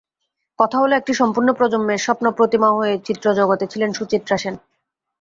কথা 0.59 0.77
হলো, 0.77 0.93
একটি 0.95 1.13
সম্পূর্ণ 1.13 1.49
প্রজন্মের 1.53 2.03
স্বপ্নপ্রতিমা 2.05 2.69
হয়ে 2.71 2.93
চিত্রজগতে 3.05 3.65
ছিলেন 3.67 3.89
সুচিত্রা 3.93 4.35
সেন। 4.37 4.55